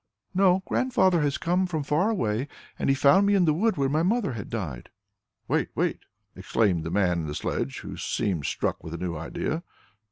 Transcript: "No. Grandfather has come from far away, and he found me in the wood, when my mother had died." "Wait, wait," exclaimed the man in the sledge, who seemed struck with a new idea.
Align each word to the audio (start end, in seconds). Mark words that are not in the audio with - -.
"No. 0.33 0.63
Grandfather 0.65 1.21
has 1.21 1.37
come 1.37 1.67
from 1.67 1.83
far 1.83 2.09
away, 2.09 2.47
and 2.79 2.89
he 2.89 2.95
found 2.95 3.27
me 3.27 3.35
in 3.35 3.45
the 3.45 3.53
wood, 3.53 3.77
when 3.77 3.91
my 3.91 4.01
mother 4.01 4.33
had 4.33 4.49
died." 4.49 4.89
"Wait, 5.47 5.69
wait," 5.75 5.99
exclaimed 6.35 6.83
the 6.83 6.89
man 6.89 7.19
in 7.19 7.27
the 7.27 7.35
sledge, 7.35 7.81
who 7.81 7.95
seemed 7.97 8.47
struck 8.47 8.83
with 8.83 8.95
a 8.95 8.97
new 8.97 9.15
idea. 9.15 9.61